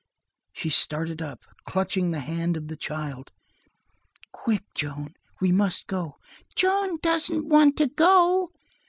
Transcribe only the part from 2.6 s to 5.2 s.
the child. "Quick, Joan,